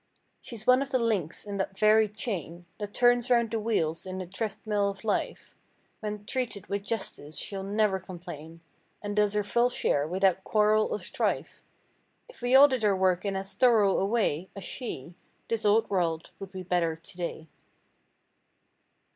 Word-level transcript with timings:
She's 0.41 0.65
one 0.65 0.81
of 0.81 0.89
the 0.89 0.97
links 0.97 1.45
in 1.45 1.57
that 1.57 1.77
varied 1.77 2.15
chain 2.15 2.65
That 2.79 2.91
turns 2.91 3.29
round 3.29 3.51
the 3.51 3.59
wheels 3.59 4.03
in 4.07 4.17
the 4.17 4.25
thrift 4.25 4.57
mill 4.65 4.89
of 4.89 5.03
life. 5.03 5.53
When 5.99 6.25
treated 6.25 6.65
with 6.65 6.81
justice 6.83 7.37
she'll 7.37 7.61
never 7.61 7.99
complain 7.99 8.61
And 9.03 9.15
does 9.15 9.33
her 9.33 9.43
full 9.43 9.69
share 9.69 10.07
without 10.07 10.43
quarrel 10.43 10.85
or 10.87 10.97
strife. 10.97 11.61
If 12.27 12.41
we 12.41 12.55
all 12.55 12.67
did 12.67 12.83
our 12.83 12.97
work 12.97 13.25
in 13.25 13.35
as 13.35 13.53
thorough 13.53 13.99
a 13.99 14.05
way 14.07 14.49
As 14.55 14.63
she—this 14.63 15.65
old 15.65 15.87
world 15.87 16.31
would 16.39 16.51
be 16.51 16.63
better 16.63 16.95
today. 16.95 17.45